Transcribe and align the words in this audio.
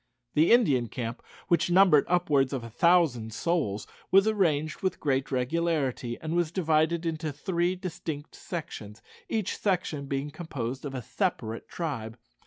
The 0.33 0.51
Indian 0.51 0.87
camp, 0.87 1.21
which 1.47 1.69
numbered 1.69 2.05
upwards 2.07 2.53
of 2.53 2.63
a 2.63 2.71
thousand 2.71 3.31
souls, 3.35 3.85
was 4.09 4.27
arranged 4.27 4.81
with 4.81 4.99
great 4.99 5.31
regularity, 5.31 6.17
and 6.19 6.35
was 6.35 6.49
divided 6.51 7.05
into 7.05 7.31
three 7.31 7.75
distinct 7.75 8.33
sections, 8.33 9.03
each 9.29 9.57
section 9.59 10.07
being 10.07 10.31
composed 10.31 10.85
of 10.85 10.95
a 10.95 11.03
separate 11.03 11.67
tribe. 11.69 12.17